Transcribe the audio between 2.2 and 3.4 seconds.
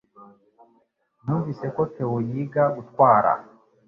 yiga gutwara